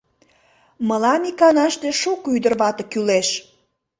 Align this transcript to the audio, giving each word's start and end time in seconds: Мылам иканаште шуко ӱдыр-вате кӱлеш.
Мылам 0.87 1.23
иканаште 1.31 1.89
шуко 2.01 2.27
ӱдыр-вате 2.35 2.83
кӱлеш. 2.91 3.29